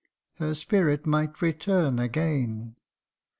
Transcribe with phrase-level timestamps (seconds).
[0.39, 2.75] Her spirit might return again.